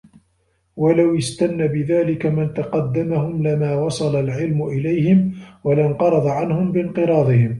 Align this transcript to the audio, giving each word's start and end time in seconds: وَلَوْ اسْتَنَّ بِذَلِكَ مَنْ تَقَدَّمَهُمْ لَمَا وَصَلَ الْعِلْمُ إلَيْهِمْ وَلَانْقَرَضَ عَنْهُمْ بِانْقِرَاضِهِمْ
وَلَوْ 0.75 1.17
اسْتَنَّ 1.17 1.67
بِذَلِكَ 1.67 2.25
مَنْ 2.25 2.53
تَقَدَّمَهُمْ 2.53 3.47
لَمَا 3.47 3.75
وَصَلَ 3.75 4.15
الْعِلْمُ 4.19 4.63
إلَيْهِمْ 4.67 5.31
وَلَانْقَرَضَ 5.63 6.27
عَنْهُمْ 6.27 6.71
بِانْقِرَاضِهِمْ 6.71 7.49